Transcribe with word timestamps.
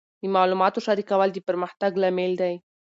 د 0.21 0.23
معلوماتو 0.35 0.83
شریکول 0.87 1.29
د 1.33 1.37
پرمختګ 1.47 1.91
لامل 2.01 2.31
دی. 2.41 2.53